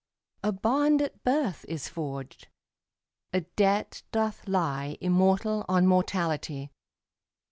[0.41, 2.47] A bond at birth is forged;
[3.33, 6.71] a debt doth lie Immortal on mortality.